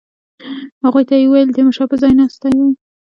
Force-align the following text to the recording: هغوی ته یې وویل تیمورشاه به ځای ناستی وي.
هغوی 0.83 1.03
ته 1.09 1.13
یې 1.19 1.25
وویل 1.27 1.53
تیمورشاه 1.55 1.89
به 1.89 1.95
ځای 2.01 2.13
ناستی 2.19 2.51
وي. 2.59 2.69